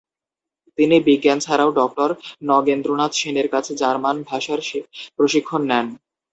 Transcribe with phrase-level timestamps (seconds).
[0.77, 2.09] তিনি বিজ্ঞান ছাড়াও ডক্টর
[2.49, 4.59] নগেন্দ্রনাথ সেনের কাছে জার্মান ভাষার
[5.17, 5.87] প্রশিক্ষণ নেন।